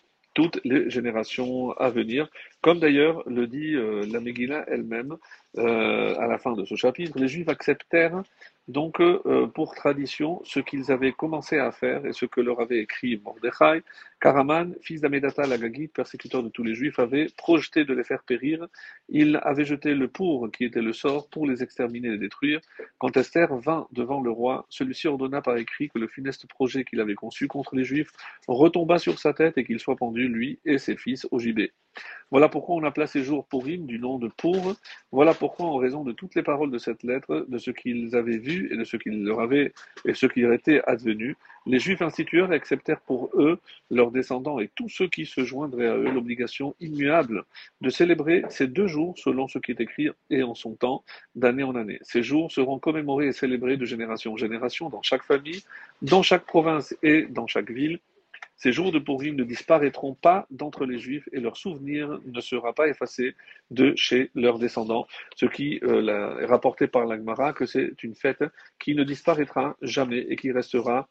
toutes 0.41 0.61
les 0.65 0.89
générations 0.89 1.73
à 1.73 1.91
venir, 1.91 2.31
comme 2.63 2.81
d'ailleurs 2.81 3.23
le 3.29 3.47
dit 3.47 3.75
euh, 3.75 4.07
la 4.11 4.21
Megillah 4.21 4.65
elle-même 4.69 5.19
euh, 5.59 6.15
à 6.19 6.27
la 6.27 6.39
fin 6.39 6.53
de 6.53 6.65
ce 6.65 6.77
chapitre, 6.77 7.19
les 7.19 7.29
Juifs 7.29 7.49
acceptèrent 7.49 8.23
donc 8.69 9.01
euh, 9.01 9.49
pour 9.49 9.75
tradition 9.75 10.41
ce 10.45 10.61
qu'ils 10.61 10.93
avaient 10.93 11.13
commencé 11.13 11.59
à 11.59 11.73
faire 11.73 12.07
et 12.07 12.13
ce 12.13 12.25
que 12.25 12.41
leur 12.41 12.61
avait 12.61 12.79
écrit 12.79 13.21
Mordechai. 13.25 13.83
Karaman, 14.21 14.77
fils 14.81 15.01
d'Amedata 15.01 15.47
l'Agagite, 15.47 15.93
persécuteur 15.93 16.43
de 16.45 16.51
tous 16.51 16.63
les 16.63 16.75
Juifs, 16.75 17.01
avait 17.01 17.27
projeté 17.37 17.85
de 17.85 17.93
les 17.93 18.05
faire 18.05 18.23
périr. 18.23 18.69
Il 19.09 19.41
avait 19.43 19.65
jeté 19.65 19.95
le 19.95 20.07
pour 20.07 20.51
qui 20.53 20.65
était 20.65 20.83
le 20.83 20.93
sort 20.93 21.29
pour 21.31 21.47
les 21.47 21.63
exterminer 21.65 22.09
et 22.09 22.13
les 22.13 22.19
détruire. 22.19 22.61
Quand 22.99 23.17
Esther 23.17 23.53
vint 23.57 23.89
devant 23.91 24.21
le 24.21 24.31
roi, 24.31 24.67
celui-ci 24.69 25.09
ordonna 25.09 25.43
par 25.43 25.57
écrit 25.57 25.89
que 25.89 25.99
le 25.99 26.07
funeste 26.07 26.47
projet 26.47 26.85
qu'il 26.85 27.01
avait 27.01 27.15
conçu 27.15 27.49
contre 27.49 27.75
les 27.75 27.85
Juifs 27.85 28.13
retomba 28.47 28.99
sur 28.99 29.19
sa 29.19 29.33
tête 29.33 29.59
et 29.59 29.65
qu'il 29.65 29.81
soit 29.81 29.97
pendu, 29.97 30.29
lui 30.29 30.61
et 30.65 30.79
ses 30.79 30.97
fils, 30.97 31.27
au 31.33 31.41
gibet. 31.41 31.73
Voilà 32.31 32.49
pourquoi 32.49 32.77
on 32.77 32.85
a 32.85 32.93
placé 32.93 33.25
jour 33.25 33.45
Purim 33.47 33.87
du 33.87 33.99
nom 33.99 34.19
de 34.19 34.29
Pour. 34.29 34.77
Voilà 35.11 35.35
pourquoi, 35.35 35.67
en 35.67 35.77
raison 35.77 36.05
de 36.05 36.13
toutes 36.13 36.37
les 36.37 36.45
paroles 36.45 36.71
de 36.71 36.79
cette 36.79 37.03
lettre, 37.03 37.45
de 37.49 37.59
ce 37.59 37.73
qu'ils 37.73 38.15
avaient 38.15 38.39
vu 38.39 38.73
et 38.73 38.77
de 38.77 38.85
ce 38.85 38.97
qu'ils 38.97 39.25
leur 39.25 39.41
avaient 39.41 39.73
et 40.05 40.15
ce 40.15 40.27
qui 40.27 40.43
leur 40.43 40.53
était 40.53 40.81
advenu, 40.87 41.37
les 41.67 41.81
Juifs 41.81 42.03
instituèrent 42.03 42.53
et 42.53 42.57
acceptèrent 42.57 43.01
pour 43.01 43.31
eux, 43.35 43.59
leurs 43.91 44.13
descendants 44.13 44.61
et 44.61 44.71
tous 44.75 44.89
ceux 44.89 45.09
qui 45.09 45.27
se 45.27 45.45
joindraient 45.45 45.89
à 45.89 45.97
eux 45.97 46.11
l'obligation 46.11 46.75
immuable 46.81 47.45
de 47.81 47.91
célébrer 47.91 48.45
ces 48.49 48.69
deux 48.69 48.87
jours 48.87 49.19
selon 49.19 49.49
ce 49.49 49.59
qui 49.59 49.73
est 49.73 49.81
écrit 49.81 50.09
et 50.31 50.43
en 50.43 50.55
son 50.55 50.75
temps, 50.75 51.05
d'année 51.35 51.65
en 51.65 51.75
année. 51.75 51.99
Ces 52.03 52.23
jours 52.23 52.51
seront 52.53 52.79
commémorés 52.79 53.27
et 53.27 53.33
célébrés 53.33 53.77
de 53.77 53.85
génération 53.85 54.35
en 54.35 54.37
génération 54.37 54.89
dans 54.89 55.03
chaque 55.03 55.25
famille, 55.25 55.63
dans 56.01 56.23
chaque 56.23 56.45
province 56.45 56.97
et 57.03 57.23
dans 57.23 57.49
chaque 57.49 57.71
ville 57.71 57.99
Ces 58.61 58.73
jours 58.73 58.93
de 58.93 58.99
Purim 58.99 59.37
ne 59.37 59.45
disparaîtront 59.45 60.15
pas 60.15 60.47
d'entre 60.51 60.85
les 60.85 60.99
Juifs 60.99 61.27
et 61.33 61.41
leur 61.41 61.57
souvenir 61.57 62.21
ne 62.27 62.41
sera 62.41 62.75
pas 62.75 62.89
effacé 62.89 63.35
de 63.71 63.95
chez 63.97 64.31
leurs 64.35 64.59
descendants. 64.59 65.07
Ce 65.35 65.47
qui 65.47 65.81
euh, 65.83 66.41
est 66.41 66.45
rapporté 66.45 66.87
par 66.87 67.07
l'Agmara 67.07 67.55
que 67.55 67.65
c'est 67.65 68.03
une 68.03 68.15
fête 68.15 68.45
qui 68.79 68.95
ne 68.95 69.03
disparaîtra 69.03 69.77
jamais 69.81 70.27
et 70.29 70.37
qui 70.37 70.53
restera 70.53 71.09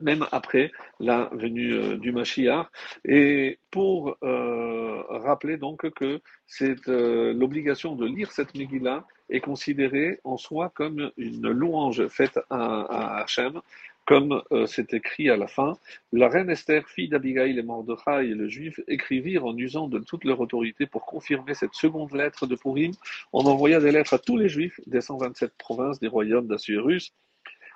même 0.00 0.24
après 0.30 0.70
la 1.00 1.28
venue 1.32 1.72
euh, 1.72 1.96
du 1.96 2.12
Mashiach. 2.12 2.68
Et 3.04 3.58
pour 3.72 4.16
euh, 4.22 5.02
rappeler 5.08 5.56
donc 5.56 5.90
que 5.94 6.20
c'est 6.46 6.76
l'obligation 6.86 7.96
de 7.96 8.06
lire 8.06 8.30
cette 8.30 8.54
Megillah 8.54 9.04
est 9.30 9.40
considérée 9.40 10.20
en 10.22 10.36
soi 10.36 10.70
comme 10.76 11.10
une 11.16 11.50
louange 11.50 12.06
faite 12.06 12.38
à, 12.50 13.16
à 13.18 13.22
Hachem, 13.22 13.60
comme 14.08 14.42
c'est 14.66 14.94
écrit 14.94 15.28
à 15.28 15.36
la 15.36 15.46
fin. 15.46 15.76
La 16.12 16.30
reine 16.30 16.48
Esther, 16.48 16.88
fille 16.88 17.10
d'Abigail 17.10 17.58
et 17.58 17.62
Mordechai 17.62 18.30
et 18.30 18.34
le 18.34 18.48
juif 18.48 18.80
écrivirent 18.88 19.44
en 19.44 19.54
usant 19.54 19.86
de 19.86 19.98
toute 19.98 20.24
leur 20.24 20.40
autorité 20.40 20.86
pour 20.86 21.04
confirmer 21.04 21.52
cette 21.52 21.74
seconde 21.74 22.14
lettre 22.14 22.46
de 22.46 22.56
Purim. 22.56 22.92
On 23.34 23.44
envoya 23.44 23.80
des 23.80 23.92
lettres 23.92 24.14
à 24.14 24.18
tous 24.18 24.38
les 24.38 24.48
juifs 24.48 24.80
des 24.86 25.02
127 25.02 25.52
provinces 25.58 26.00
des 26.00 26.08
royaumes 26.08 26.46
d'Assuérus 26.46 27.12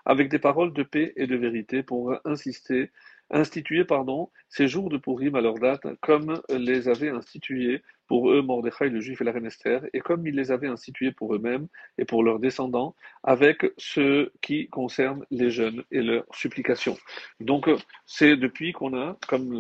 avec 0.07 0.31
des 0.31 0.39
paroles 0.39 0.73
de 0.73 0.83
paix 0.83 1.13
et 1.17 1.27
de 1.27 1.37
vérité 1.37 1.83
pour 1.83 2.17
insister, 2.25 2.91
instituer 3.33 3.85
pardon, 3.85 4.31
ces 4.49 4.69
jours 4.69 4.91
de 4.91 4.99
Purim 4.99 5.35
à 5.35 5.41
leur 5.41 5.55
date, 5.55 5.87
comme 6.01 6.41
les 6.51 6.89
avait 6.89 7.09
institués 7.09 7.83
pour 8.07 8.31
eux 8.31 8.43
Mordechai 8.43 8.91
le 8.91 9.01
juif 9.01 9.23
et 9.23 9.25
la 9.25 9.33
reine 9.33 9.47
Esther, 9.47 9.83
et 9.95 10.01
comme 10.01 10.27
ils 10.27 10.35
les 10.35 10.51
avaient 10.51 10.69
institués 10.69 11.13
pour 11.13 11.35
eux-mêmes 11.35 11.67
et 11.97 12.05
pour 12.05 12.23
leurs 12.23 12.41
descendants, 12.41 12.95
avec 13.23 13.65
ce 13.79 14.31
qui 14.43 14.69
concerne 14.69 15.25
les 15.31 15.51
jeunes 15.51 15.83
et 15.91 16.03
leurs 16.03 16.27
supplications. 16.35 16.99
Donc 17.41 17.71
c'est 18.05 18.37
depuis 18.37 18.73
qu'on 18.73 18.95
a, 18.95 19.17
comme 19.29 19.55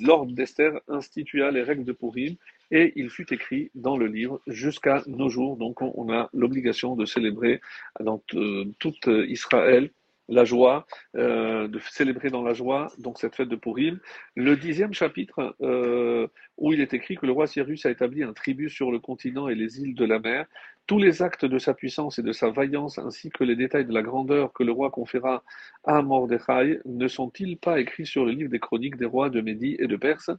l'ordre 0.00 0.32
d'Esther, 0.32 0.80
institua 0.86 1.50
les 1.50 1.62
règles 1.62 1.84
de 1.84 1.92
Purim, 1.92 2.36
et 2.70 2.92
il 2.94 3.10
fut 3.10 3.32
écrit 3.34 3.72
dans 3.74 3.96
le 3.96 4.06
livre 4.06 4.40
jusqu'à 4.46 5.02
nos 5.08 5.28
jours. 5.28 5.56
Donc 5.56 5.82
on 5.82 6.12
a 6.12 6.30
l'obligation 6.32 6.94
de 6.94 7.04
célébrer 7.04 7.60
dans 7.98 8.22
euh, 8.34 8.66
toute 8.78 9.08
Israël 9.26 9.90
la 10.30 10.44
joie, 10.44 10.86
euh, 11.16 11.68
de 11.68 11.78
célébrer 11.90 12.30
dans 12.30 12.42
la 12.42 12.54
joie 12.54 12.88
donc 12.98 13.18
cette 13.18 13.36
fête 13.36 13.48
de 13.48 13.56
Purim. 13.56 13.98
Le 14.36 14.56
dixième 14.56 14.94
chapitre, 14.94 15.54
euh, 15.60 16.28
il 16.72 16.80
est 16.80 16.94
écrit 16.94 17.16
que 17.16 17.26
le 17.26 17.32
roi 17.32 17.46
Cyrus 17.46 17.86
a 17.86 17.90
établi 17.90 18.22
un 18.22 18.32
tribut 18.32 18.70
sur 18.70 18.90
le 18.90 18.98
continent 18.98 19.48
et 19.48 19.54
les 19.54 19.80
îles 19.80 19.94
de 19.94 20.04
la 20.04 20.18
mer, 20.18 20.46
tous 20.86 20.98
les 20.98 21.22
actes 21.22 21.44
de 21.44 21.58
sa 21.58 21.72
puissance 21.72 22.18
et 22.18 22.22
de 22.22 22.32
sa 22.32 22.50
vaillance, 22.50 22.98
ainsi 22.98 23.30
que 23.30 23.44
les 23.44 23.54
détails 23.54 23.84
de 23.84 23.92
la 23.92 24.02
grandeur 24.02 24.52
que 24.52 24.64
le 24.64 24.72
roi 24.72 24.90
conféra 24.90 25.44
à 25.84 26.02
Mordechai, 26.02 26.80
ne 26.84 27.06
sont-ils 27.06 27.58
pas 27.58 27.78
écrits 27.78 28.06
sur 28.06 28.24
le 28.24 28.32
livre 28.32 28.50
des 28.50 28.58
chroniques 28.58 28.96
des 28.96 29.06
rois 29.06 29.30
de 29.30 29.40
Médie 29.40 29.76
et 29.78 29.86
de 29.86 29.96
Perse? 29.96 30.30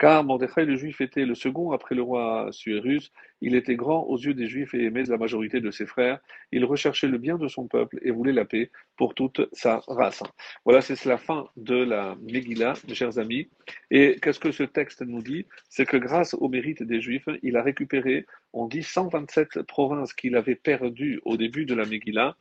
Car 0.00 0.24
Mordechai 0.24 0.64
le 0.64 0.76
juif 0.76 1.00
était 1.00 1.24
le 1.24 1.36
second 1.36 1.70
après 1.70 1.94
le 1.94 2.02
roi 2.02 2.48
Suérus, 2.50 3.12
il 3.40 3.54
était 3.54 3.76
grand 3.76 4.02
aux 4.02 4.18
yeux 4.18 4.34
des 4.34 4.48
juifs 4.48 4.74
et 4.74 4.84
aimé 4.84 5.04
de 5.04 5.10
la 5.10 5.16
majorité 5.16 5.60
de 5.60 5.70
ses 5.70 5.86
frères, 5.86 6.18
il 6.50 6.64
recherchait 6.64 7.06
le 7.06 7.18
bien 7.18 7.38
de 7.38 7.46
son 7.46 7.68
peuple 7.68 7.98
et 8.02 8.10
voulait 8.10 8.32
la 8.32 8.44
paix 8.44 8.70
pour 8.96 9.14
toute 9.14 9.48
sa 9.52 9.80
race. 9.86 10.22
Voilà, 10.64 10.80
c'est 10.80 11.04
la 11.04 11.18
fin 11.18 11.46
de 11.56 11.76
la 11.76 12.16
Megillah, 12.20 12.74
mes 12.88 12.94
chers 12.94 13.18
amis. 13.18 13.48
Et 13.90 14.16
qu'est-ce 14.20 14.40
que 14.40 14.50
ce 14.50 14.64
texte 14.64 15.02
nous 15.02 15.22
dit? 15.22 15.46
C'est 15.80 15.86
que 15.86 15.96
grâce 15.96 16.34
au 16.34 16.50
mérite 16.50 16.82
des 16.82 17.00
juifs, 17.00 17.30
il 17.42 17.56
a 17.56 17.62
récupéré 17.62 18.26
on 18.52 18.66
dit 18.66 18.82
127 18.82 19.62
provinces 19.62 20.12
qu'il 20.12 20.36
avait 20.36 20.54
perdues 20.54 21.22
au 21.24 21.38
début 21.38 21.64
de 21.64 21.74
la 21.74 21.86
Megillah. 21.86 22.36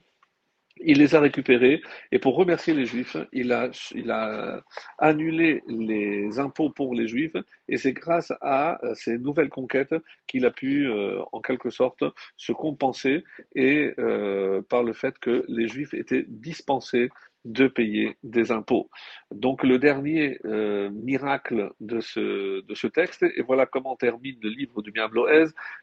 Il 0.81 0.97
les 0.97 1.15
a 1.15 1.21
récupérées 1.21 1.81
et 2.11 2.19
pour 2.19 2.35
remercier 2.35 2.73
les 2.73 2.85
Juifs, 2.85 3.15
il 3.31 3.53
a, 3.53 4.63
annulé 4.97 5.63
les 5.69 6.37
impôts 6.37 6.69
pour 6.69 6.93
les 6.93 7.07
Juifs 7.07 7.37
et 7.69 7.77
c'est 7.77 7.93
grâce 7.93 8.33
à 8.41 8.77
ces 8.93 9.17
nouvelles 9.17 9.47
conquêtes 9.47 9.95
qu'il 10.27 10.45
a 10.45 10.51
pu 10.51 10.89
euh, 10.89 11.21
en 11.31 11.39
quelque 11.39 11.69
sorte 11.69 12.03
se 12.35 12.51
compenser 12.51 13.23
et 13.55 13.93
euh, 13.99 14.61
par 14.63 14.83
le 14.83 14.91
fait 14.91 15.17
que 15.17 15.45
les 15.47 15.69
Juifs 15.69 15.93
étaient 15.93 16.25
dispensés 16.27 17.09
de 17.45 17.67
payer 17.67 18.17
des 18.23 18.51
impôts. 18.51 18.89
Donc 19.31 19.63
le 19.63 19.79
dernier 19.79 20.39
euh, 20.45 20.89
miracle 20.89 21.71
de 21.79 22.01
ce, 22.01 22.61
de 22.61 22.75
ce 22.75 22.87
texte, 22.87 23.23
et 23.23 23.41
voilà 23.41 23.65
comment 23.65 23.95
termine 23.95 24.37
le 24.41 24.49
livre 24.49 24.81
du 24.81 24.91
bien 24.91 25.09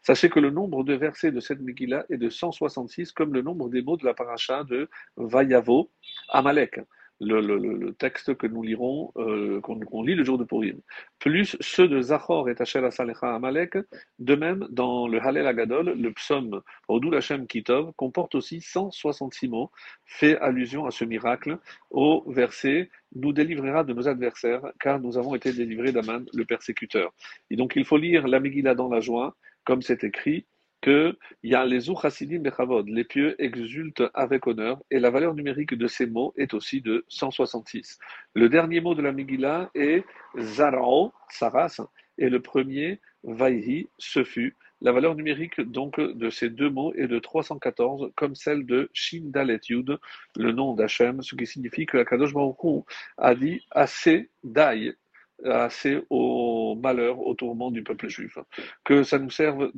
sachez 0.02 0.28
que 0.28 0.40
le 0.40 0.50
nombre 0.50 0.84
de 0.84 0.94
versets 0.94 1.32
de 1.32 1.40
cette 1.40 1.60
Megillah 1.60 2.04
est 2.10 2.18
de 2.18 2.28
166, 2.28 3.12
comme 3.12 3.32
le 3.32 3.42
nombre 3.42 3.68
des 3.68 3.82
mots 3.82 3.96
de 3.96 4.04
la 4.04 4.14
paracha 4.14 4.64
de 4.64 4.88
Vayavo, 5.16 5.90
Amalek 6.28 6.80
le, 7.20 7.40
le, 7.40 7.58
le, 7.58 7.92
texte 7.94 8.35
que 8.37 8.46
nous 8.46 8.62
lirons, 8.62 9.12
euh, 9.16 9.61
qu'on 9.61 10.02
lit 10.02 10.14
le 10.14 10.25
jour 10.25 10.38
de 10.38 10.44
Purim, 10.44 10.80
plus 11.18 11.56
ceux 11.61 11.88
de 11.88 12.00
Zachor 12.00 12.49
et 12.49 12.54
Tachel 12.54 12.85
Asalecha 12.85 13.35
Amalek. 13.35 13.78
De 14.18 14.35
même, 14.35 14.66
dans 14.70 15.08
le 15.08 15.20
Halel 15.20 15.46
Agadol, 15.46 15.94
le 15.99 16.12
psaume 16.12 16.61
Odul 16.88 17.16
Hashem 17.16 17.46
Kitov 17.46 17.92
comporte 17.96 18.35
aussi 18.35 18.61
166 18.61 19.49
mots, 19.49 19.70
fait 20.04 20.38
allusion 20.38 20.87
à 20.87 20.90
ce 20.90 21.04
miracle 21.04 21.58
au 21.90 22.25
verset 22.30 22.90
nous 23.14 23.32
délivrera 23.32 23.85
de 23.85 23.92
nos 23.92 24.08
adversaires, 24.08 24.62
car 24.80 25.00
nous 25.00 25.16
avons 25.16 25.35
été 25.35 25.52
délivrés 25.52 25.92
d'Aman, 25.92 26.26
le 26.35 26.44
persécuteur. 26.44 27.14
Et 27.50 27.56
donc 27.56 27.75
il 27.76 27.85
faut 27.85 27.96
lire 27.96 28.26
la 28.26 28.40
Megillah 28.40 28.75
dans 28.75 28.88
la 28.88 29.00
joie, 29.00 29.37
comme 29.64 29.82
c'est 29.82 30.04
écrit, 30.04 30.46
qu'il 30.83 31.16
y 31.42 31.54
a 31.54 31.64
les 31.64 31.90
Uchasidim 31.90 32.40
Bechavod, 32.40 32.88
les 32.88 33.04
pieux 33.04 33.35
exultent 33.42 34.04
avec 34.14 34.47
honneur, 34.47 34.83
et 34.90 34.99
la 34.99 35.11
valeur 35.11 35.35
numérique 35.35 35.75
de 35.75 35.87
ces 35.87 36.06
mots 36.06 36.33
est 36.37 36.54
aussi 36.54 36.80
de 36.80 37.04
166. 37.09 37.99
Le 38.35 38.49
dernier 38.49 38.80
mot 38.80 38.95
de 38.95 39.02
la 39.02 39.12
Megillah 39.12 39.71
est 39.75 40.04
Zarao, 40.38 41.12
Saras, 41.28 41.80
et 42.18 42.28
le 42.28 42.40
premier, 42.40 43.00
Vaihi, 43.25 43.88
ce 43.99 44.25
fut. 44.25 44.56
La 44.83 44.92
valeur 44.92 45.14
numérique 45.14 45.61
donc 45.61 45.99
de 45.99 46.28
ces 46.28 46.50
deux 46.50 46.68
mots 46.68 46.92
est 46.95 47.09
de 47.09 47.18
314, 47.18 48.12
comme 48.14 48.35
celle 48.35 48.66
de 48.66 48.90
Shin 48.92 49.23
Dalet 49.25 49.61
Yud, 49.68 49.99
le 50.37 50.52
nom 50.52 50.75
d'Hachem, 50.75 51.23
ce 51.23 51.35
qui 51.35 51.47
signifie 51.47 51.87
que 51.87 51.97
la 51.97 52.04
Kadosh 52.04 52.35
Baruch 52.35 52.85
a 53.16 53.35
dit 53.35 53.64
assez 53.71 54.28
Dai, 54.45 54.95
assez 55.44 56.02
au 56.10 56.76
malheur, 56.82 57.20
au 57.20 57.34
tourment 57.34 57.70
du 57.70 57.82
peuple 57.82 58.08
juif. 58.08 58.38
Que 58.84 59.02
ça 59.02 59.18
nous 59.18 59.30
serve 59.30 59.70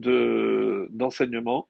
d'enseignement 0.91 1.69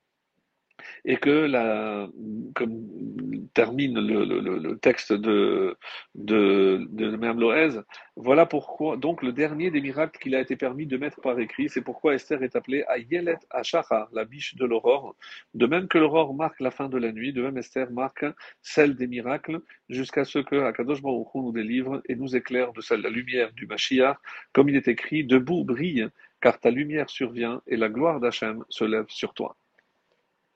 et 1.04 1.16
que 1.16 1.30
la, 1.30 2.08
comme 2.54 3.48
termine 3.54 3.98
le, 3.98 4.74
texte 4.78 5.12
de, 5.12 5.76
de, 6.14 6.86
de 6.90 7.16
Mme 7.16 7.84
voilà 8.16 8.46
pourquoi, 8.46 8.96
donc 8.96 9.22
le 9.22 9.32
dernier 9.32 9.70
des 9.70 9.80
miracles 9.80 10.18
qu'il 10.18 10.34
a 10.34 10.40
été 10.40 10.56
permis 10.56 10.86
de 10.86 10.96
mettre 10.96 11.20
par 11.20 11.38
écrit, 11.38 11.68
c'est 11.68 11.82
pourquoi 11.82 12.14
Esther 12.14 12.42
est 12.42 12.56
appelée 12.56 12.84
Ayelet 12.88 13.38
Ashara, 13.50 14.08
la 14.12 14.24
biche 14.24 14.56
de 14.56 14.64
l'aurore. 14.64 15.14
De 15.54 15.66
même 15.66 15.86
que 15.86 15.98
l'aurore 15.98 16.34
marque 16.34 16.60
la 16.60 16.72
fin 16.72 16.88
de 16.88 16.98
la 16.98 17.12
nuit, 17.12 17.32
de 17.32 17.42
même 17.42 17.56
Esther 17.58 17.90
marque 17.92 18.24
celle 18.60 18.96
des 18.96 19.06
miracles, 19.06 19.60
jusqu'à 19.88 20.24
ce 20.24 20.40
que 20.40 20.56
Akadosh 20.56 21.00
Baruch 21.00 21.28
nous 21.34 21.52
délivre 21.52 22.02
et 22.08 22.16
nous 22.16 22.34
éclaire 22.34 22.72
de 22.72 22.80
celle 22.80 23.02
la 23.02 23.10
lumière 23.10 23.52
du 23.52 23.66
Mashiach, 23.66 24.16
comme 24.52 24.68
il 24.68 24.76
est 24.76 24.88
écrit, 24.88 25.24
debout 25.24 25.64
brille, 25.64 26.08
car 26.40 26.58
ta 26.58 26.70
lumière 26.70 27.10
survient 27.10 27.62
et 27.66 27.76
la 27.76 27.88
gloire 27.88 28.20
d'Hachem 28.20 28.64
se 28.68 28.84
lève 28.84 29.06
sur 29.08 29.32
toi. 29.32 29.56